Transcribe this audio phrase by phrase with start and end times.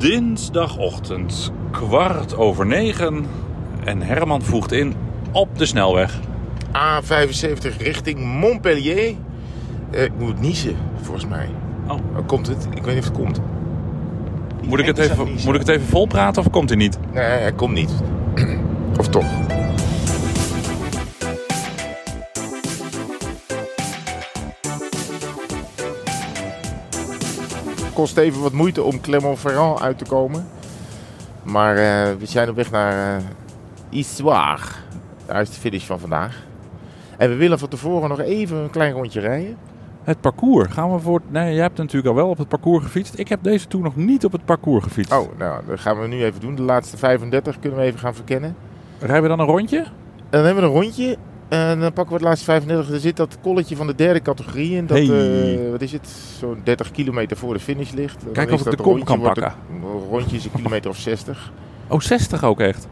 [0.00, 3.26] Dinsdagochtend, kwart over negen.
[3.84, 4.94] En Herman voegt in
[5.32, 6.18] op de snelweg.
[6.68, 9.14] A75 richting Montpellier.
[9.90, 11.48] Eh, ik moet niezen, volgens mij.
[11.88, 11.92] Oh.
[11.92, 12.68] Oh, komt het?
[12.74, 13.40] Ik weet niet of het komt.
[14.66, 16.98] Moet ik, het even, moet ik het even volpraten of komt hij niet?
[17.12, 17.90] Nee, hij komt niet.
[18.98, 19.26] of toch?
[28.00, 30.46] Kost even wat moeite om Clermont-Ferrand uit te komen.
[31.42, 33.22] Maar eh, we zijn op weg naar
[33.88, 34.62] Issoire.
[35.26, 36.42] Daar is de finish van vandaag.
[37.16, 39.56] En we willen van tevoren nog even een klein rondje rijden.
[40.02, 40.72] Het parcours.
[40.72, 41.20] Gaan we voor.
[41.28, 43.18] Nee, jij hebt natuurlijk al wel op het parcours gefietst.
[43.18, 45.12] Ik heb deze toer nog niet op het parcours gefietst.
[45.12, 46.54] Oh, nou, dat gaan we nu even doen.
[46.54, 48.56] De laatste 35 kunnen we even gaan verkennen.
[48.98, 49.78] Rijden we dan een rondje?
[49.78, 49.84] En
[50.30, 51.16] dan hebben we een rondje.
[51.50, 52.94] En dan pakken we het laatste 35.
[52.94, 54.86] Er zit dat kolletje van de derde categorie in.
[54.86, 55.64] Dat, Hey.
[55.64, 56.08] eh, wat is het?
[56.38, 58.24] Zo'n 30 kilometer voor de finish ligt.
[58.32, 59.52] Kijk of ik de kom kan pakken.
[59.72, 61.52] Een rondje is een kilometer of 60.
[61.88, 62.88] Oh, 60 ook echt.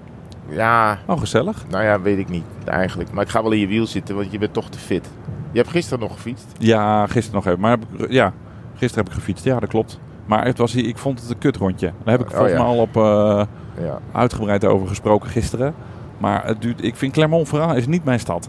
[0.48, 1.64] Ja, Oh, gezellig.
[1.70, 3.12] nou ja, weet ik niet eigenlijk.
[3.12, 5.10] Maar ik ga wel in je wiel zitten, want je bent toch te fit.
[5.52, 6.46] Je hebt gisteren nog gefietst.
[6.58, 7.60] Ja, gisteren nog even.
[7.60, 8.32] Maar heb ik- ja,
[8.74, 9.44] gisteren heb ik gefietst.
[9.44, 9.98] Ja, dat klopt.
[10.26, 11.92] Maar het was, ik vond het een kut rondje.
[12.04, 12.62] Daar heb ik Oh, volgens ja.
[12.62, 13.98] mij al op eh, Ja.
[14.12, 15.74] uitgebreid over gesproken gisteren.
[16.18, 18.48] Maar het duurt, ik vind Clermont-Ferrand is niet mijn stad.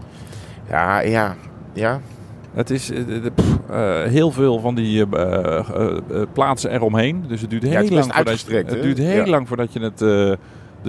[0.70, 1.36] Ja, ja,
[1.74, 2.00] ja.
[2.54, 5.06] Het is eh, eh, pff, eh, heel veel van die
[6.34, 7.24] plaatsen eromheen.
[7.28, 9.30] Dus het duurt heel het lang voordat je, het duurt heel Ja.
[9.30, 10.38] lang voordat je het, de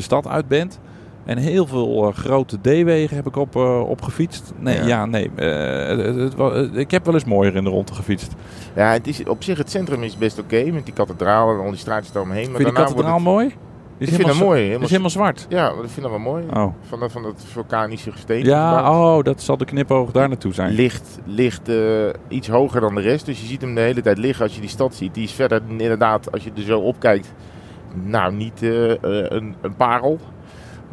[0.00, 0.78] stad uit bent.
[1.24, 3.56] En heel veel grote D-wegen heb ik op,
[3.88, 4.52] op gefietst.
[4.58, 5.06] Nee, ja, Ja.
[5.06, 5.30] nee.
[5.36, 8.32] het- het wa- ik heb wel eens mooier in de ronde gefietst.
[8.76, 10.64] Ja, het is, op zich het centrum is best oké.
[10.72, 12.50] met die kathedraal en al die straatjes daaromheen.
[12.50, 13.54] Maar vind je wordt kathedraal mooi?
[14.00, 14.58] Ik vind dat mooi.
[14.58, 15.46] Helemaal, Die is helemaal zwart.
[15.48, 16.44] Ja, dat vind ik wel mooi.
[16.54, 16.74] Oh.
[16.88, 18.44] Van, dat, van dat vulkanische gesteen.
[18.44, 19.18] Ja, gebouwd.
[19.18, 20.72] oh, dat zal de knipoog daar naartoe zijn.
[20.72, 21.76] Ligt, ligt eh,
[22.28, 23.26] iets hoger dan de rest.
[23.26, 25.14] Dus je ziet hem de hele tijd liggen als je die stad ziet.
[25.14, 27.32] Die is verder inderdaad, als je er zo op kijkt,
[27.94, 30.18] nou niet eh, eh, een, een parel.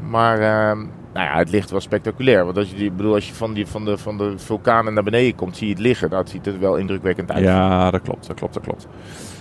[0.10, 0.86] Maar ehm,
[1.18, 2.46] nou ja, het ligt wel spectaculair.
[2.46, 5.04] Want als je, die, bedoel, als je van, die, van, de, van de vulkanen naar
[5.04, 6.10] beneden komt, zie je het liggen.
[6.10, 7.44] Dat ziet er wel indrukwekkend uit.
[7.44, 8.88] Ja, dat klopt, dat klopt, dat klopt.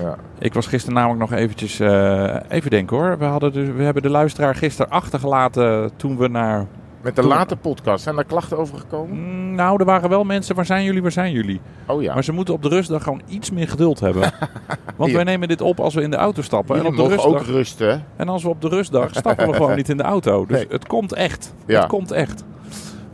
[0.00, 0.16] Ja.
[0.38, 1.80] Ik was gisteren namelijk nog eventjes...
[1.80, 3.18] eh, even denken hoor.
[3.18, 6.66] We, hadden dus, we hebben de luisteraar gisteren achtergelaten toen we naar...
[7.06, 9.16] Met de Toen- late podcast zijn daar klachten over gekomen?
[9.18, 10.54] Mm, Nou, er waren wel mensen...
[10.54, 11.60] Waar zijn jullie, waar zijn jullie?
[11.86, 12.14] Oh ja.
[12.14, 14.32] Maar ze moeten op de rustdag gewoon iets meer geduld hebben.
[14.96, 16.76] Want wij nemen dit op als we in de auto stappen.
[16.78, 18.04] En, op de mogen ook rustdag, rusten.
[18.16, 20.46] en als we op de rustdag stappen we gewoon niet in de auto.
[20.46, 20.66] Dus Nee.
[20.70, 21.54] het komt echt.
[21.66, 21.78] Ja.
[21.80, 22.44] Het komt echt.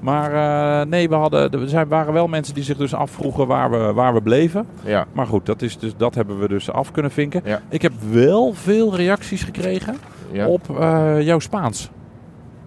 [0.01, 0.33] Maar
[0.81, 3.93] eh, nee, we hadden, er zijn, waren wel mensen die zich dus afvroegen waar we,
[3.93, 4.67] waar we bleven.
[4.85, 5.07] Ja.
[5.13, 7.41] Maar goed, dat, is dus, dat hebben we dus af kunnen vinken.
[7.45, 7.61] Ja.
[7.69, 9.97] Ik heb wel veel reacties gekregen
[10.31, 10.47] ja.
[10.47, 11.91] op eh, jouw Spaans.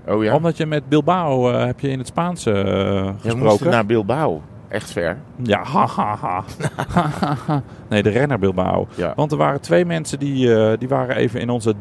[0.08, 0.36] Oh ja.
[0.36, 2.54] Omdat je met Bilbao eh, heb je in het Spaans eh,
[3.04, 3.70] Ja, gesproken.
[3.70, 4.42] naar Bilbao.
[4.68, 5.18] Echt ver.
[5.44, 6.44] Ja, ha, ha, ha.
[7.90, 8.88] nee, de renner Bilbao.
[8.96, 9.14] Ja.
[9.16, 11.74] Want er waren twee mensen die, eh, die waren even in onze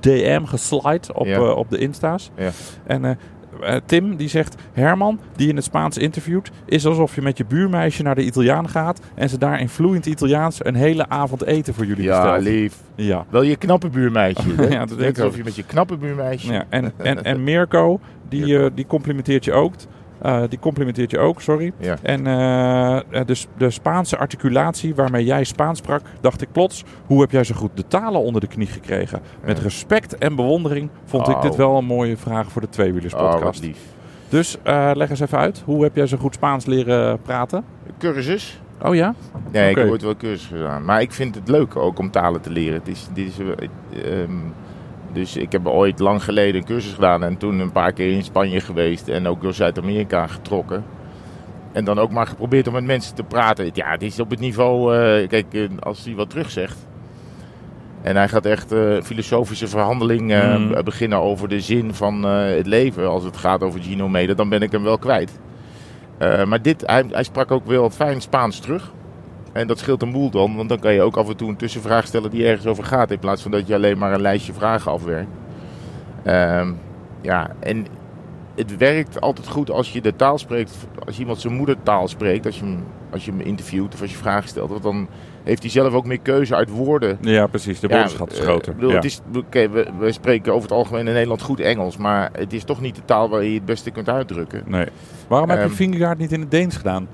[0.00, 2.30] DM geslide op, op de Insta's.
[2.36, 2.50] Ja.
[2.86, 3.18] En
[3.86, 8.02] Tim die zegt, Herman die in het Spaans interviewt, is alsof je met je buurmeisje
[8.02, 11.86] naar de Italiaan gaat en ze daar in vloeiend Italiaans een hele avond eten voor
[11.86, 12.42] jullie Ja, bestelt.
[12.54, 12.76] lief.
[12.94, 13.24] Ja.
[13.28, 14.48] Wel je knappe buurmeisje.
[14.56, 14.66] hè?
[14.66, 16.52] Ja, dat denk ik alsof je met je knappe buurmeisje...
[16.52, 16.64] ja.
[16.68, 19.74] En, en, en Mirko, die, eh, die complimenteert je ook.
[20.18, 21.72] Eh, die complimenteert je ook, sorry.
[21.78, 21.96] Ja.
[22.02, 27.30] En eh, de, de Spaanse articulatie waarmee jij Spaans sprak, dacht ik plots, hoe heb
[27.30, 29.20] jij zo goed de talen onder de knie gekregen?
[29.44, 33.50] Met respect en bewondering vond ik dit wel een mooie vraag voor de Tweewielers Oh,
[34.28, 37.64] dus eh, leg eens even uit, hoe heb jij zo goed Spaans leren praten?
[37.98, 38.60] Cursus?
[38.82, 39.14] Oh ja?
[39.52, 40.84] Nee, ik heb ooit wel cursus gedaan.
[40.84, 42.74] Maar ik vind het leuk ook om talen te leren.
[42.74, 44.30] Het is, dit is, eh, ehm,
[45.16, 47.24] dus ik heb ooit lang geleden een cursus gedaan.
[47.24, 49.08] En toen een paar keer in Spanje geweest.
[49.08, 50.84] En ook door Zuid-Amerika getrokken.
[51.72, 53.70] En dan ook maar geprobeerd om met mensen te praten.
[53.72, 54.94] Ja, het is op het niveau...
[54.96, 56.86] eh, kijk, eh, als hij wat terug zegt...
[58.02, 60.72] En hij gaat echt eh, filosofische verhandeling eh, Mm.
[60.72, 63.08] b- beginnen over de zin van het leven.
[63.08, 65.38] Als het gaat over Gino Mede, dan ben ik hem wel kwijt.
[66.46, 68.92] Maar dit, hij, hij sprak ook wel fijn Spaans terug.
[69.56, 71.56] En dat scheelt een boel dan, want dan kan je ook af en toe een
[71.56, 73.10] tussenvraag stellen die ergens over gaat.
[73.10, 75.30] In plaats van dat je alleen maar een lijstje vragen afwerkt.
[76.22, 76.72] Ehm,
[77.20, 77.86] ja, en
[78.54, 80.76] het werkt altijd goed als je de taal spreekt.
[81.06, 84.16] Als iemand zijn moedertaal spreekt, als je hem, als je hem interviewt of als je
[84.16, 84.70] vragen stelt.
[84.70, 85.08] Want dan
[85.44, 87.18] heeft hij zelf ook meer keuze uit woorden.
[87.20, 87.80] Ja, precies.
[87.80, 88.74] De woordenschat is eh, groter.
[88.74, 88.96] bedoel, ja.
[88.96, 89.20] het is,
[89.50, 91.96] we, we spreken over het algemeen in Nederland goed Engels.
[91.96, 94.62] Maar het is toch niet de taal waar je het beste kunt uitdrukken.
[94.66, 94.86] Nee.
[95.28, 97.08] Waarom heb je Ehm, Fingergaard niet in het Deens gedaan?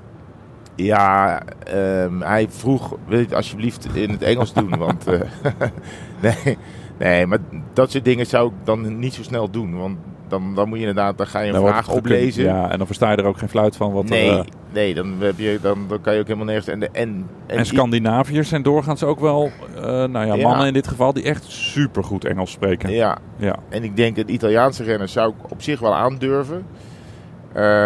[0.75, 4.77] Ja, ehm, hij vroeg, wil je het alsjeblieft in het Engels doen?
[4.85, 5.19] Want eh,
[6.45, 6.57] nee,
[6.99, 7.39] nee, maar
[7.73, 9.77] dat soort dingen zou ik dan niet zo snel doen.
[9.77, 9.97] Want
[10.27, 12.43] dan, dan moet je inderdaad, dan ga je een vraag oplezen.
[12.43, 13.91] Ja, en dan versta je er ook geen fluit van.
[13.91, 16.67] Wat nee, er, eh, nee dan, heb je, dan, dan kan je ook helemaal nergens...
[16.67, 20.47] En, de- en, en, en Scandinaviërs zijn doorgaans ook wel, eh, nou ja, Ja.
[20.47, 22.91] mannen in dit geval, die echt supergoed Engels spreken.
[22.91, 23.55] Ja, Ja.
[23.69, 26.65] en ik denk het Italiaanse rennen zou ik op zich wel aandurven.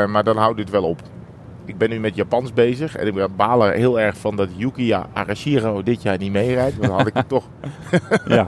[0.08, 1.02] Maar dan houdt het wel op.
[1.68, 5.08] Ik ben nu met Japans bezig en ik ben balen heel erg van dat Yukiya
[5.14, 6.78] Arashiro dit jaar niet meerijdt.
[6.78, 7.44] Want dan had ik hem toch
[8.28, 8.48] ja.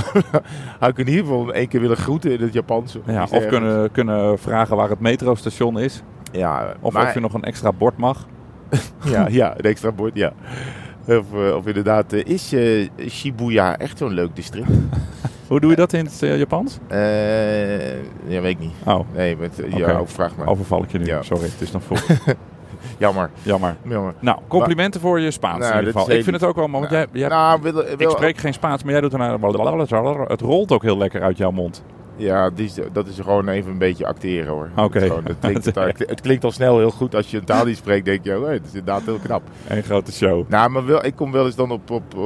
[0.80, 2.92] had ik in ieder geval één keer willen groeten in het Japans.
[3.06, 3.22] ja.
[3.22, 3.46] Of ergens.
[3.50, 6.02] kunnen, kunnen vragen waar het metrostation is.
[6.32, 8.26] Ja, Of maar- of je nog een extra bord mag.
[9.12, 10.32] ja, ja, een extra bord, ja.
[11.06, 14.68] Of, eh, of inderdaad, eh, is eh, Shibuya echt zo'n leuk district?
[15.48, 16.78] Hoe doe je dat in het eh, Japans?
[16.88, 17.90] Eh,
[18.30, 18.72] ja, weet ik niet.
[18.86, 20.46] Oh, Nee, met, eh, ja, ook vraag maar.
[20.46, 21.04] overval ik je nu.
[21.04, 21.22] Ja.
[21.22, 22.06] Sorry, het is nog vroeg.
[22.98, 23.76] Jammer, Jammer.
[23.82, 24.14] jammer.
[24.20, 26.10] Nou, complimenten voor je Spaans Nou, in ieder geval.
[26.14, 28.52] Ik vind het ook wel mooi, want jij, jij- nou, wil, ik wil- spreek geen
[28.52, 29.18] Spaans, maar jij doet er
[30.28, 31.84] Het rolt ook heel lekker uit jouw mond.
[32.16, 34.70] Ja, die dat is gewoon even een beetje acteren hoor.
[34.76, 34.98] Oké.
[34.98, 38.04] Het, klinkt, het, het klinkt al snel heel goed als je een taal niet spreekt.
[38.04, 39.42] denk je, oh, het is inderdaad heel knap.
[39.68, 40.48] Een grote show.
[40.48, 41.90] Nou, maar wel, ik kom wel eens dan op.
[41.90, 42.20] op eh,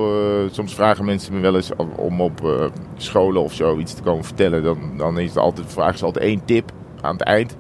[0.51, 2.65] soms vragen mensen me wel eens om- op eh,
[2.97, 4.63] scholen of zo iets te komen vertellen.
[4.63, 7.57] Dan, dan is het altijd, vragen ze altijd één tip aan het eind.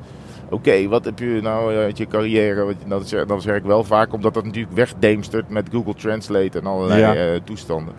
[0.50, 2.65] Oké, wat heb je nou uit je carrière?
[2.65, 6.59] Wat, dan, zeg, dan zeg ik wel vaak, omdat dat natuurlijk wegdeemstert met Google Translate
[6.59, 7.15] en allerlei Ja.
[7.15, 7.94] eh, toestanden.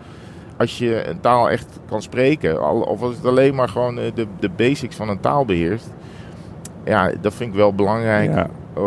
[0.62, 4.26] Als je een taal echt kan spreken, of als het alleen maar gewoon eh, de,
[4.40, 5.90] de basics van een taal beheerst.
[6.84, 8.34] Ja, dat vind ik wel belangrijk.
[8.34, 8.46] Ja.
[8.76, 8.82] Eh,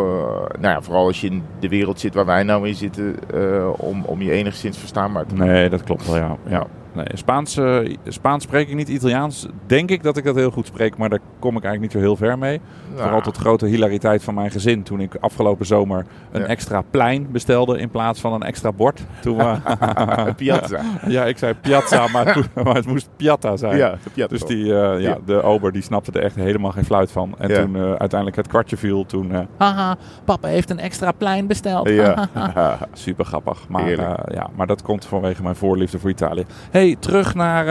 [0.59, 3.69] nou ja, vooral als je in de wereld zit waar wij nou in zitten, eh,
[3.77, 5.53] om, om je enigszins verstaanbaar te maken.
[5.53, 6.37] Nee, dat klopt wel, ja.
[6.47, 6.67] ja.
[6.95, 7.77] Nee, Spaans, eh,
[8.07, 8.87] Spaans spreek ik niet.
[8.89, 11.91] Italiaans denk ik dat ik dat heel goed spreek, maar daar kom ik eigenlijk niet
[12.03, 12.61] zo heel ver mee.
[12.89, 16.47] Nou, Vooral tot grote hilariteit van mijn gezin toen ik afgelopen zomer een Ja.
[16.47, 19.01] extra plein bestelde in plaats van een extra bord.
[19.21, 19.55] Toen we,
[20.37, 20.79] Piazza.
[21.07, 23.77] ja, ik zei piazza, maar, het moest- maar het moest piatta zijn.
[23.77, 24.33] Ja, de piazza.
[24.37, 25.17] Dus die, eh, ja, Ja.
[25.25, 27.35] de ober die snapte er echt helemaal geen fluit van.
[27.37, 27.61] En Ja.
[27.61, 29.31] toen eh, uiteindelijk het kwartje viel, toen...
[29.31, 29.95] eh, Haha,
[30.25, 31.89] papa heeft een extra plein besteld.
[31.89, 32.29] Ja.
[32.93, 33.65] Super grappig.
[33.69, 36.45] Maar, eh, ja, maar dat komt vanwege mijn voorliefde voor Italië.
[36.71, 37.67] hey, terug naar...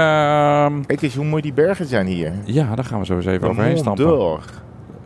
[0.67, 2.33] ehm, Kijk eens hoe mooi die bergen zijn hier.
[2.45, 4.05] ja, daar gaan we zo eens even overheen stampen.
[4.07, 4.41] d'Or.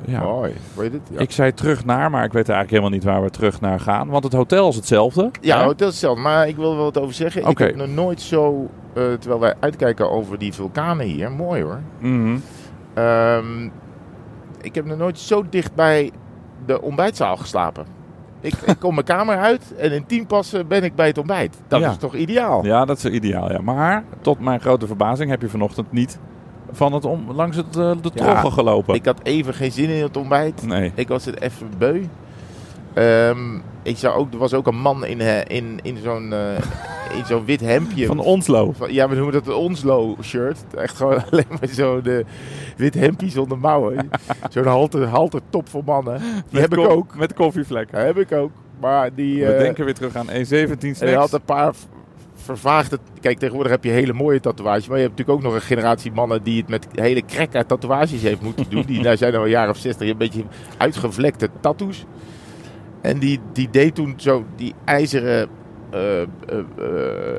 [0.05, 0.20] Ja.
[0.22, 0.52] Mooi.
[0.75, 1.00] Weet het?
[1.10, 3.81] Ja, Ik zei terug naar, maar ik weet eigenlijk helemaal niet waar we terug naar
[3.81, 4.08] gaan.
[4.08, 5.31] Want het hotel is hetzelfde.
[5.40, 5.64] ja hè?
[5.64, 6.22] hotel is hetzelfde.
[6.22, 7.46] Maar ik wil er wel wat over zeggen.
[7.46, 11.32] Ik heb nog nooit zo, eh, terwijl wij uitkijken over die vulkanen hier.
[11.32, 11.81] Mooi hoor.
[12.94, 13.64] Ehm,
[14.61, 16.11] ik heb nog nooit zo dicht bij
[16.66, 17.87] de ontbijtzaal geslapen.
[18.40, 21.56] Ik, ik kom mijn kamer uit en in tien passen ben ik bij het ontbijt.
[21.69, 21.90] Dat Ja.
[21.90, 22.64] is toch ideaal?
[22.64, 23.52] Ja, dat is ideaal.
[23.52, 23.61] Ja.
[23.61, 26.19] Maar tot mijn grote verbazing heb je vanochtend niet
[26.73, 28.94] van het om, langs het, eh, de Ja, troggen gelopen.
[28.94, 30.67] Ik had even geen zin in het ontbijt.
[30.67, 30.93] Nee.
[30.94, 32.02] Ik was het even beu.
[32.94, 33.58] Ehm,
[33.88, 36.56] ik zag ook, er was ook een man in, eh, in, in zo'n eh,
[37.17, 38.06] in zo'n wit hemdje.
[38.06, 38.75] Van Onslo.
[38.88, 40.58] Ja, we noemen dat een Onslow shirt.
[40.75, 42.25] Echt gewoon alleen maar zo'n
[42.76, 44.11] wit hemdje zonder mouwen.
[44.50, 46.20] zo'n halter, halter top voor mannen.
[46.20, 47.17] Die Met heb ik ook.
[47.17, 48.05] Met koffievlekken.
[48.05, 48.50] Heb ik ook.
[48.81, 49.44] Maar die...
[49.44, 51.14] We eh, denken weer terug aan E E17 en hij snacks.
[51.14, 51.75] had een paar
[52.35, 52.99] vervaagde...
[53.20, 54.88] Kijk, tegenwoordig heb je hele mooie tatoeages.
[54.88, 58.23] Maar je hebt natuurlijk ook nog een generatie mannen die het met hele krekke tatoeages
[58.23, 58.82] heeft moeten doen.
[58.87, 60.44] Die daar zijn al een jaar of zestig een beetje
[60.76, 62.05] uitgevlekte tattoos.
[63.00, 65.49] En die, die deed toen zo die ijzeren...
[65.91, 66.23] eh,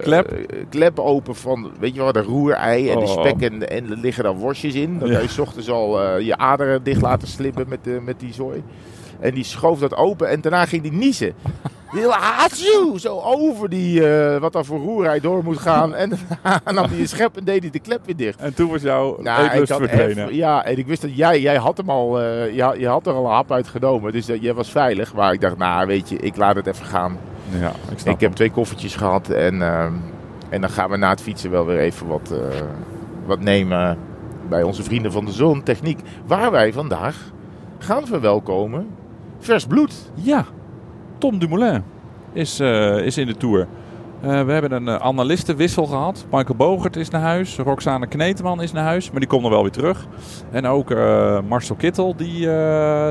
[0.02, 0.36] Klep?
[0.70, 3.20] klep open van, weet je wel, de roerei en de Oh.
[3.26, 5.00] spek en, en er liggen dan worstjes in.
[5.00, 5.14] Dan Ja.
[5.14, 8.64] kan je 's ochtends al je aderen dicht laten slippen met, de, met die zooi.
[9.20, 11.34] En die schoof dat open en daarna ging die niezen.
[11.92, 15.96] Heel hatsjoe, zo over die, eh, wat dan voor roerij door moet gaan.
[15.96, 16.10] En
[16.44, 18.40] daarna nam hij een schep en deed hij de klep weer dicht.
[18.40, 20.10] En toen was jouw Nou, verdwenen.
[20.10, 22.88] even- ja, en ik wist dat jij, jij had hem al, eh, je, had, je
[22.88, 24.12] had er al een hap uit genomen.
[24.12, 25.14] Dus eh, jij was veilig.
[25.14, 27.18] Maar ik dacht, nou weet je, ik laat het even gaan.
[27.60, 29.94] Ja, ik snap Ik heb twee koffertjes gehad en, ehm,
[30.50, 32.34] en dan gaan we na het fietsen wel weer even wat,
[33.26, 33.98] wat nemen
[34.50, 36.00] bij onze vrienden van de Zon Techniek.
[36.26, 37.16] Waar wij vandaag
[37.80, 38.88] gaan verwelkomen
[39.40, 39.94] vers bloed.
[40.14, 40.46] Ja,
[41.20, 41.84] Tom Dumoulin
[42.34, 43.68] is, eh, is in de Tour.
[44.22, 46.26] Eh, we hebben een uh, analistenwissel gehad.
[46.32, 47.58] Michael Bogert is naar huis.
[47.58, 49.12] Roxane Kneteman is naar huis.
[49.12, 50.08] Maar die komt nog wel weer terug.
[50.52, 52.16] En ook uh, Marcel Kittel.
[52.16, 52.40] Die,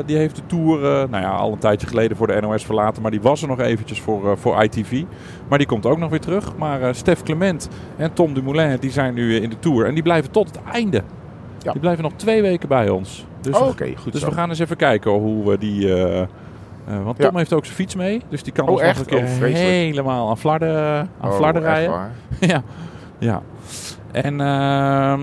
[0.07, 3.03] die heeft de Tour nou ja, al een tijdje geleden voor de NOS verlaten.
[3.03, 5.05] Maar die was er nog eventjes voor, voor ITV.
[5.49, 6.57] Maar die komt ook nog weer terug.
[6.57, 9.87] Maar Stef Clement en Tom Dumoulin die zijn nu in de Tour.
[9.87, 11.03] En die blijven tot het einde.
[11.59, 11.73] Ja.
[11.73, 13.27] Die blijven nog twee weken bij ons.
[13.41, 14.29] Dus, oh, okay, goed dus zo.
[14.29, 15.89] we gaan eens even kijken hoe we die...
[16.89, 17.39] Uh, want Tom ja.
[17.39, 19.01] heeft ook zijn fiets mee, dus die kan oh, ons echt?
[19.01, 22.13] een keer oh, helemaal aan Flarden, aan oh, Flarden rijden.
[22.41, 22.63] Ja,
[23.19, 23.43] ja.
[24.13, 25.19] En, uh,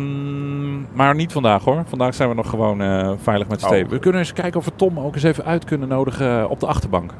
[0.94, 1.84] maar niet vandaag hoor.
[1.86, 3.86] Vandaag zijn we nog gewoon uh, veilig met Steven.
[3.86, 6.60] Oh, we kunnen eens kijken of we Tom ook eens even uit kunnen nodigen op
[6.60, 7.14] de achterbank.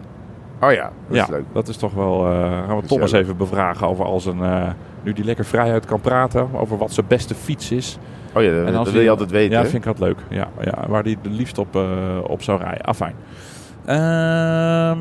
[0.62, 1.46] Oh ja, dat ja, is leuk.
[1.54, 2.26] dat is toch wel...
[2.26, 4.42] eh, gaan we Tom eens even bevragen over als een...
[4.42, 4.70] eh,
[5.04, 7.98] nu die lekker vrijuit kan praten over wat zijn beste fiets is.
[8.34, 9.50] Oh ja, dat, En als dat wil je altijd weten.
[9.50, 9.62] Ja, hè?
[9.62, 10.38] dat vind ik altijd leuk.
[10.38, 12.86] Ja, ja, waar hij de liefst op, eh, op zou rijden.
[12.86, 13.16] Afijn.
[13.86, 14.98] Ehm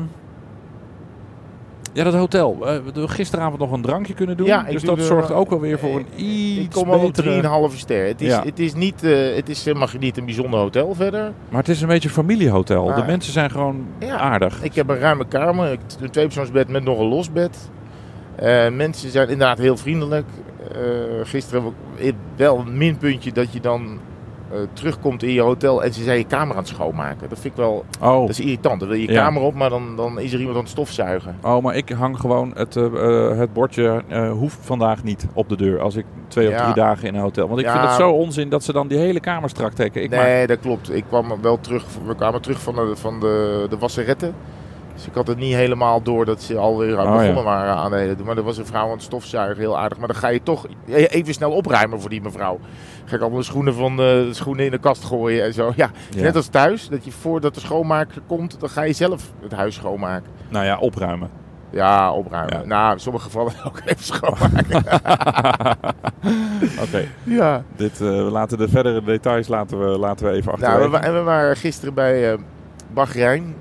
[1.93, 2.53] ja, dat hotel.
[2.53, 4.47] Eh, we hebben gisteravond nog een drankje kunnen doen.
[4.47, 7.69] Ja, dus dat zorgt ook wel weer voor een iets Ik kom al betere...
[7.71, 8.05] 3,5 ster.
[8.07, 8.43] Het is, Ja.
[8.43, 11.31] het is, niet, eh, het is helemaal niet een bijzonder hotel verder.
[11.49, 12.85] Maar het is een beetje een familiehotel.
[12.85, 13.05] De Ah.
[13.07, 14.17] mensen zijn gewoon Ja.
[14.17, 14.63] aardig.
[14.63, 17.69] Ik heb een ruime kamer, een tweepersoonsbed met nog een los bed.
[18.35, 20.27] Eh, mensen zijn inderdaad heel vriendelijk.
[20.71, 20.79] Eh,
[21.23, 21.73] gisteren
[22.35, 23.99] wel een minpuntje dat je dan
[24.51, 27.29] eh, terugkomt in je hotel en ze zijn je kamer aan het schoonmaken.
[27.29, 28.19] Dat vind ik wel, Oh.
[28.19, 28.79] dat is irritant.
[28.79, 29.21] Dan wil je je Ja.
[29.23, 31.35] kamer op, maar dan, dan is er iemand aan het stofzuigen.
[31.43, 35.57] Oh, maar ik hang gewoon het, eh, eh, het bordje hoeft vandaag niet op de
[35.57, 37.47] deur als ik twee of drie dagen in een hotel.
[37.47, 37.71] Want ik Ja.
[37.71, 40.03] vind het zo onzin dat ze dan die hele kamer strak trekken.
[40.03, 40.93] Ik maak- nee, dat klopt.
[40.95, 44.33] Ik kwam wel terug, we kwamen terug van de, van de, de wasseretten.
[44.95, 47.43] Dus ik had het niet helemaal door dat ze alweer aan Oh, begonnen ja.
[47.43, 48.25] waren aan de hele doen.
[48.25, 49.97] Maar er was een vrouw aan het stofzuigen, heel aardig.
[49.97, 52.59] Maar dan ga je toch e- even snel opruimen voor die mevrouw.
[53.05, 55.71] Ga ik allemaal de schoenen, van de, de schoenen in de kast gooien en zo.
[55.75, 56.21] Ja, Ja.
[56.21, 56.89] net als thuis.
[56.89, 60.31] Dat je voordat de schoonmaker komt, dan ga je zelf het huis schoonmaken.
[60.49, 61.29] Nou ja, opruimen.
[61.69, 62.59] Ja, opruimen.
[62.59, 62.65] Ja.
[62.65, 64.83] Nou, in sommige gevallen ook even schoonmaken.
[66.83, 67.63] Oké, ja.
[67.75, 70.89] dit, eh, we laten de verdere details laten we, laten we even achterwege.
[70.89, 72.37] Nou, en we waren gisteren bij eh
[72.93, 73.55] Bahrein.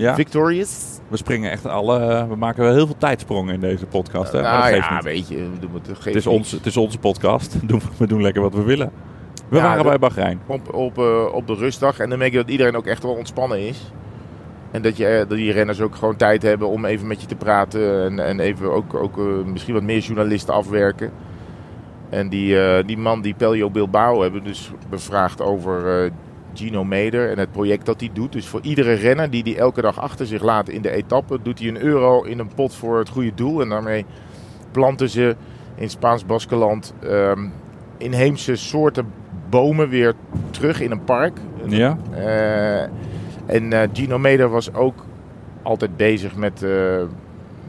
[0.00, 0.98] Ja, Victorious.
[1.08, 2.26] we springen echt alle...
[2.28, 4.32] we maken wel heel veel tijdsprongen in deze podcast.
[4.32, 4.42] Hè?
[4.42, 5.04] Nou ja, niet.
[5.04, 5.36] weet je.
[5.36, 5.70] we doen
[6.02, 7.56] Het, is, ons, het is onze podcast.
[7.98, 8.92] We doen lekker wat we willen.
[9.48, 10.40] We Ja, waren bij Bahrein.
[10.46, 11.98] op, op, eh, op de rustdag.
[11.98, 13.92] En dan merk je dat iedereen ook echt wel ontspannen is.
[14.70, 17.26] En dat, je, eh, dat die renners ook gewoon tijd hebben om even met je
[17.26, 18.04] te praten.
[18.04, 21.10] En, en even ook, ook eh, misschien wat meer journalisten afwerken.
[22.08, 26.10] En die, die man, die Pelio Bilbao, hebben we dus bevraagd over
[26.54, 28.32] Gino Meder en het project dat hij doet.
[28.32, 31.58] Dus voor iedere renner die die elke dag achter zich laat in de etappe, doet
[31.58, 33.60] hij een euro in een pot voor het goede doel.
[33.60, 34.04] En daarmee
[34.70, 35.36] planten ze
[35.74, 37.46] in Spaans-Baskeland ehm,
[37.98, 39.06] inheemse soorten
[39.48, 40.14] bomen weer
[40.50, 41.38] terug in een park.
[41.66, 41.98] Ja?
[42.14, 42.82] Eh,
[43.46, 45.04] en eh, Gino Meder was ook
[45.62, 47.02] altijd bezig met, eh,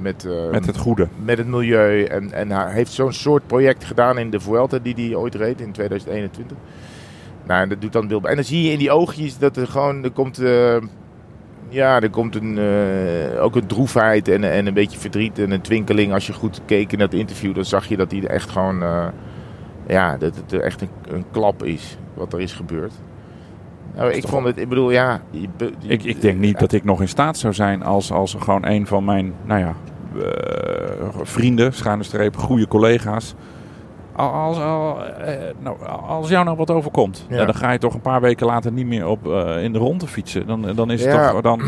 [0.01, 1.07] met, Met het goede.
[1.23, 2.03] met het milieu.
[2.03, 5.61] En, en hij heeft zo'n soort project gedaan in de Vuelta die hij ooit reed
[5.61, 6.57] in 2021.
[7.51, 8.29] Nou, en dat doet dan Bilbao.
[8.29, 10.75] En dan zie je in die oogjes dat er gewoon, er komt, eh,
[11.69, 15.61] ja, er komt een, eh, ook een droefheid en, en een beetje verdriet en een
[15.61, 16.13] twinkeling.
[16.13, 19.07] Als je goed keek in dat interview, dan zag je dat hij echt gewoon, eh,
[19.87, 22.93] ja, dat het echt een, een klap is wat er is gebeurd.
[23.95, 25.21] Nou, ik vond het, ik bedoel, ja.
[25.31, 28.11] je be- je- Ik, ik denk niet dat ik nog in staat zou zijn als,
[28.11, 29.73] als gewoon een van mijn, nou ja,
[31.23, 33.35] vrienden, schuine streep, goede collega's.
[34.15, 35.77] Al- Als, al, eh, nou,
[36.07, 37.45] als jou nou wat overkomt, Ja.
[37.45, 40.07] dan ga je toch een paar weken later niet meer op, eh, in de ronde
[40.07, 40.47] fietsen.
[40.47, 41.31] Dan, dan is het Ja.
[41.31, 41.61] toch dan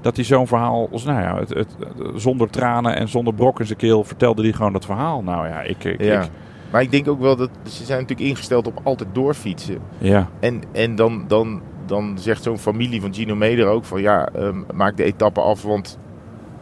[0.00, 1.76] dat hij zo'n verhaal, als, nou ja, het, het,
[2.14, 5.22] zonder tranen en zonder brok in zijn keel, vertelde hij gewoon dat verhaal.
[5.22, 6.20] Nou ja, ik, ik, Ja.
[6.22, 6.30] ik-
[6.70, 9.78] Maar ik denk ook wel dat ze zijn natuurlijk ingesteld op altijd doorfietsen.
[9.98, 10.28] ja.
[10.40, 14.56] En, en dan, dan, dan zegt zo'n familie van Gino Meder ook van ja, ehm,
[14.74, 15.98] maak de etappe af, want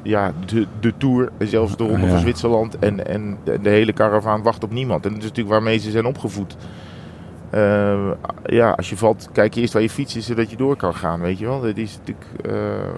[0.04, 2.08] ja, de, de Tour en zelfs de Ronde Ja.
[2.12, 5.04] van Zwitserland en, en de, de hele karavaan wacht op niemand.
[5.04, 6.56] En dat is natuurlijk waarmee ze zijn opgevoed.
[7.50, 8.10] Eh,
[8.44, 10.94] ja, als je valt, kijk je eerst waar je fiets is, zodat je door kan
[10.94, 11.60] gaan, weet je wel.
[11.60, 12.26] Dat is natuurlijk...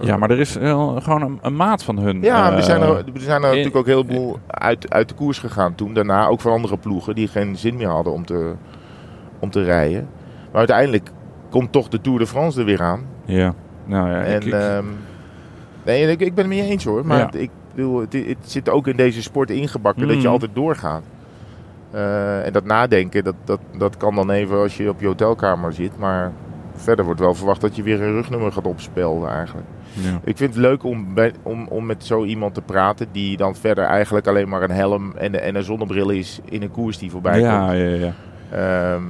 [0.01, 2.21] eh, ja, maar er is wel gewoon een, een maat van hun.
[2.21, 5.09] Ja, eh, er zijn er, er zijn er in- natuurlijk ook heel veel uit, uit
[5.09, 5.93] de koers gegaan toen.
[5.93, 8.51] Daarna ook van andere ploegen die geen zin meer hadden om te,
[9.39, 10.07] om te rijden.
[10.51, 11.09] Maar uiteindelijk
[11.49, 13.01] komt toch de Tour de France er weer aan.
[13.25, 13.53] Ja,
[13.85, 14.85] nou ja, en, ik, ik- ehm,
[15.87, 17.05] nee, ik, ik ben het met je eens hoor.
[17.05, 17.29] Maar Ja.
[17.39, 20.31] ik bedoel, het, het zit ook in deze sport ingebakken dat je Mhm.
[20.31, 21.01] altijd doorgaat.
[21.91, 25.73] Eh, en dat nadenken, dat, dat, dat kan dan even als je op je hotelkamer
[25.73, 25.97] zit.
[25.97, 26.31] Maar
[26.75, 29.67] verder wordt wel verwacht dat je weer een rugnummer gaat opspelden eigenlijk.
[29.93, 30.19] ja.
[30.23, 33.55] Ik vind het leuk om, bij, om, om met zo iemand te praten die dan
[33.55, 37.11] verder eigenlijk alleen maar een helm en, en een zonnebril is in een koers die
[37.11, 37.71] voorbij ja, komt.
[37.79, 38.13] ja, ja.
[38.51, 39.03] Ehm,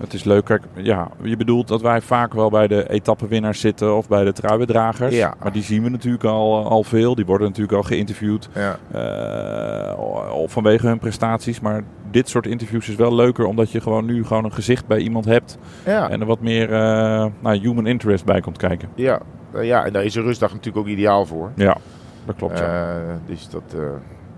[0.00, 0.44] Het is leuk.
[0.44, 4.32] Kijk, ja, je bedoelt dat wij vaak wel bij de etappenwinnaars zitten of bij de
[4.32, 5.16] truiendragers.
[5.16, 5.34] Ja.
[5.42, 7.14] Maar die zien we natuurlijk al, al veel.
[7.14, 8.78] Die worden natuurlijk al geïnterviewd ja.
[8.90, 9.98] eh,
[10.34, 11.60] of vanwege hun prestaties.
[11.60, 14.98] Maar dit soort interviews is wel leuker omdat je gewoon nu gewoon een gezicht bij
[14.98, 15.58] iemand hebt.
[15.84, 16.10] Ja.
[16.10, 18.88] En er wat meer eh, nou, human interest bij komt kijken.
[18.94, 19.20] Ja.
[19.60, 21.50] Ja, en daar is een rustdag natuurlijk ook ideaal voor.
[21.54, 21.76] Ja,
[22.24, 22.58] dat klopt.
[22.58, 22.92] ja.
[22.98, 23.76] Eh, dus dat,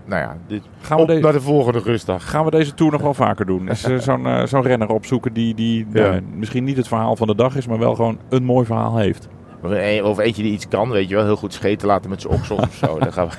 [0.04, 1.20] nou ja, dit, Gaan we op deze...
[1.22, 2.30] naar de volgende rustdag.
[2.30, 3.68] Gaan we deze tour nog wel vaker doen?
[3.68, 6.10] Is eh, zo'n eh, zo'n renner opzoeken die, die Ja.
[6.10, 8.96] nou, misschien niet het verhaal van de dag is, maar wel gewoon een mooi verhaal
[8.96, 9.28] heeft.
[10.02, 12.60] Of eentje die iets kan, weet je wel, heel goed scheten laten met zijn oksels
[12.60, 12.98] of zo.
[12.98, 13.34] Dan gaan we...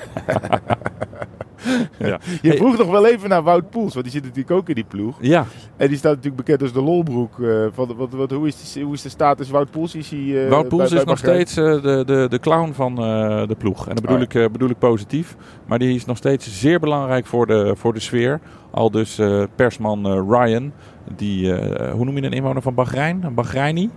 [1.98, 2.18] Ja.
[2.42, 4.74] Je Hey, vroeg nog wel even naar Wout Poels, want die zit natuurlijk ook in
[4.74, 5.16] die ploeg.
[5.20, 7.40] ja, En die staat natuurlijk bekend als de lolbroek.
[7.40, 9.94] eh, van, wat, wat, hoe, is de, hoe is de status Wout Poels?
[9.94, 12.94] Is hij, eh, Wout Poels bij- is nog steeds eh, de, de, de clown van
[12.94, 13.88] de ploeg.
[13.88, 15.36] En dat bedoel, Oh, ik, bedoel ik positief.
[15.66, 18.40] Maar die is nog steeds zeer belangrijk voor de, voor de sfeer.
[18.70, 19.20] Al dus
[19.54, 20.72] persman Ryan,
[21.16, 21.52] die,
[21.90, 23.22] hoe noem je een inwoner van Bahrein?
[23.24, 23.90] Een Bahreini?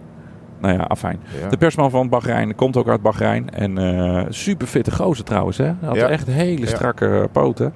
[0.62, 1.20] Nou ja, afijn.
[1.42, 1.50] Ja.
[1.50, 3.50] De persman van Bahrein komt ook uit Bahrein.
[3.50, 5.58] En eh super fitte gozer trouwens.
[5.58, 5.64] Hè?
[5.66, 6.08] Hij had Ja.
[6.08, 6.68] echt hele Ja.
[6.68, 7.74] strakke poten.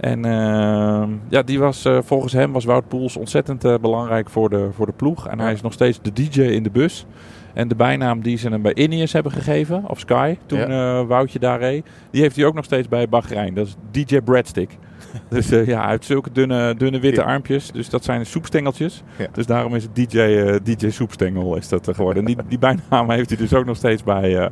[0.00, 4.68] En eh, ja, die was, eh, volgens hem was Wout Poels ontzettend belangrijk voor de,
[4.72, 5.28] voor de ploeg.
[5.28, 5.42] En Ja.
[5.44, 7.06] hij is nog steeds de DJ in de bus.
[7.54, 11.38] En de bijnaam die ze hem bij Ineos hebben gegeven, of Sky, toen eh, Woutje
[11.38, 13.54] daar reed, die heeft hij ook nog steeds bij Bahrein.
[13.54, 14.78] Dat is DJ Breadstick.
[15.28, 17.26] dus eh, ja, hij heeft zulke dunne, dunne witte Ja.
[17.26, 17.70] armpjes.
[17.72, 19.02] Dus dat zijn soepstengeltjes.
[19.18, 19.26] Ja.
[19.32, 22.26] Dus daarom is het DJ, eh, DJ Soepstengel is dat eh, geworden.
[22.26, 24.46] En die, die bijnaam heeft hij dus ook nog steeds bij, eh,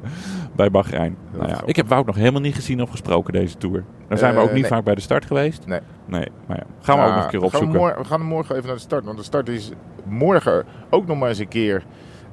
[0.56, 1.16] bij Bahrein.
[1.36, 3.84] Nou ja, ik heb Wout nog helemaal niet gezien of gesproken deze Tour.
[4.08, 4.70] Daar zijn we ook niet nee.
[4.70, 5.66] vaak bij de start geweest.
[5.66, 5.80] Nee.
[6.06, 6.64] Nee, maar ja.
[6.80, 7.76] Gaan we ook nog een keer we opzoeken.
[7.78, 9.04] morgen- We gaan morgen even naar de start.
[9.04, 9.70] Want de start is
[10.04, 11.84] morgen ook nog maar eens een keer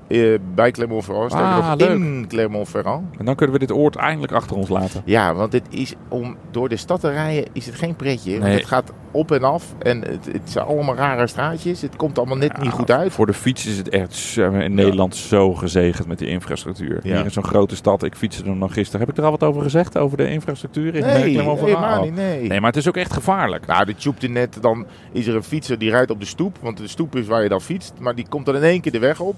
[0.07, 1.33] eh, bij Clermont-Ferrand.
[1.33, 1.89] Ah, nog leuk.
[1.89, 3.17] in Clermont-Ferrand.
[3.17, 5.01] En dan kunnen we dit oord eindelijk achter ons laten.
[5.05, 8.39] Ja, want het is om door de stad te rijden is het geen pretje.
[8.39, 8.53] Want.
[8.53, 11.81] Het gaat op en af en het, het zijn allemaal rare straatjes.
[11.81, 13.11] Het komt allemaal net niet goed uit.
[13.13, 16.99] Voor de fiets is het echt zo- in Nederland zo gezegend met die infrastructuur.
[17.03, 17.15] Ja.
[17.15, 18.99] Hier in zo'n grote stad, ik fietste er nog gisteren.
[18.99, 21.97] Heb ik er al wat over gezegd, over de infrastructuur in eh, Nee, Clermont-Ferrand?
[21.97, 22.03] Oh.
[22.03, 22.47] niet, nee.
[22.47, 23.65] Nee, maar het is ook echt gevaarlijk.
[23.65, 26.57] Nou, de tube net, dan is er een fietser die rijdt op de stoep.
[26.61, 27.93] Want de stoep is waar je dan fietst.
[27.99, 29.35] Maar die komt dan in één keer de weg op.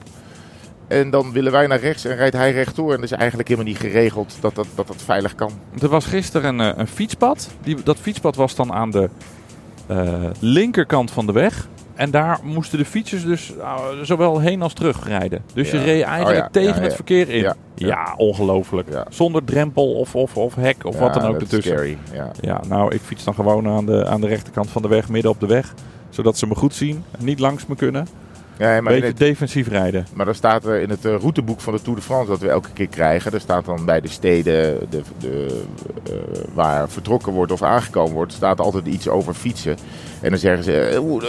[0.88, 2.90] En dan willen wij naar rechts en rijdt hij rechtdoor.
[2.94, 5.52] En dat is eigenlijk helemaal niet geregeld dat dat, dat, dat veilig kan.
[5.82, 7.50] Er was gisteren een, eh, een fietspad.
[7.62, 9.10] Die, dat fietspad was dan aan de
[9.88, 11.68] eh, linkerkant van de weg.
[11.96, 15.44] En daar moesten de fietsers dus uh, zowel heen als terug rijden.
[15.54, 15.80] Dus Ja.
[15.80, 17.54] je reed eigenlijk Oh ja, tegen ja, het verkeer in.
[17.76, 18.88] Ja, ongelooflijk.
[19.10, 21.74] Zonder drempel of, of, of hek of wat dan ook ertussen.
[21.74, 21.98] Scary.
[22.14, 22.32] Ja.
[22.42, 25.32] Ja, nou, ik fiets dan gewoon aan de, aan de rechterkant van de weg, midden
[25.32, 25.74] op de weg.
[26.10, 28.08] Zodat ze me goed zien, niet langs me kunnen.
[28.58, 30.06] Een maar, beetje het, defensief rijden.
[30.14, 32.50] maar dan staat er in het eh, routeboek van de Tour de France dat we
[32.50, 33.32] elke keer krijgen.
[33.32, 35.64] Daar staat dan bij de steden de, de,
[36.04, 36.14] eh,
[36.54, 39.78] waar vertrokken wordt of aangekomen wordt, staat altijd iets over fietsen.
[40.22, 41.24] En dan zeggen ze, eh, oeh,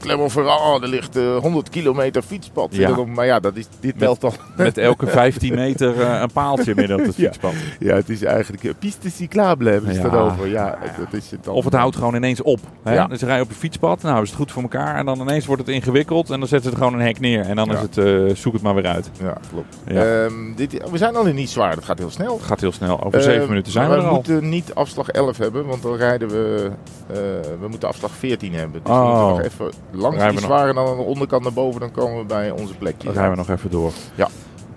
[0.00, 2.68] Clermont-Ferrand, er ligt eh, 100 kilometer fietspad.
[2.74, 3.04] Ja.
[3.04, 4.32] Maar ja, dat is, dit meldt dan.
[4.56, 7.52] Met elke 15 meter eh, een paaltje midden op het fietspad.
[7.78, 10.10] Ja, het is eigenlijk eh, piste cyclable hebben ze Ja.
[10.10, 10.48] het over.
[10.48, 11.54] Ja, dat is het dan.
[11.54, 12.58] Of het houdt gewoon ineens op.
[12.82, 12.94] Hè?
[12.94, 13.06] Ja.
[13.06, 14.96] Dus ze rijden op een fietspad, nou is het goed voor elkaar.
[14.96, 17.40] En dan ineens wordt het ingewikkeld en dan zetten ze er gewoon een hek neer.
[17.46, 19.10] En dan is het, eh, zoek het maar weer uit.
[19.20, 19.76] Ja, klopt.
[19.86, 22.36] Ehm, dit, we zijn al in niet zwaar, dat gaat heel snel.
[22.36, 23.04] Het gaat heel snel.
[23.04, 24.14] Over zeven Ehm, minuten zijn we er al.
[24.14, 26.70] moeten niet afslag 11 hebben, want dan rijden we.
[27.06, 27.16] eh,
[27.60, 28.80] we moeten afslag 14 hebben.
[28.84, 28.98] Dus Oh.
[29.00, 30.16] we moeten nog even langs
[30.46, 33.06] Rijden en dan aan de onderkant naar boven, dan komen we bij onze plekje.
[33.06, 33.92] Dan gaan we nog even door.
[34.14, 34.28] Ja.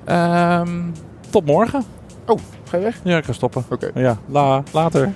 [0.06, 0.82] Ehm,
[1.30, 1.84] tot morgen.
[2.28, 2.40] Oh,
[2.70, 3.00] ga je weg?
[3.04, 3.64] Ja, ik ga stoppen.
[3.70, 3.92] Oké.
[3.94, 5.14] Ja, la, later.